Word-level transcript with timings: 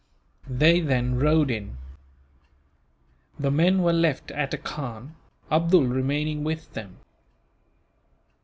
They 0.49 0.79
then 0.79 1.19
rode 1.19 1.51
in. 1.51 1.77
The 3.37 3.51
men 3.51 3.83
were 3.83 3.93
left 3.93 4.31
at 4.31 4.51
a 4.51 4.57
khan, 4.57 5.15
Abdool 5.51 5.85
remaining 5.85 6.43
with 6.43 6.73
them. 6.73 6.97